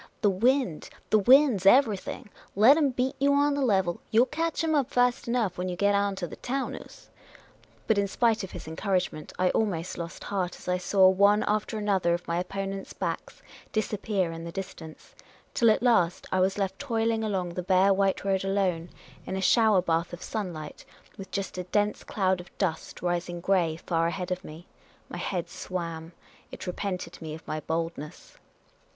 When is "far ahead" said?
23.75-24.31